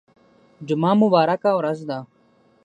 [0.67, 1.99] جمعه مبارکه ورځ ده